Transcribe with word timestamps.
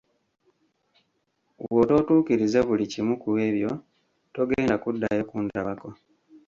Bw'otootuukirize 1.67 2.59
buli 2.67 2.85
kimu 2.91 3.13
ku 3.21 3.29
ebyo, 3.47 3.71
togenda 4.33 4.75
kuddayo 4.83 5.23
kundabako. 5.29 5.89